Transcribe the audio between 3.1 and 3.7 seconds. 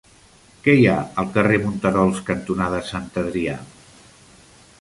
Adrià?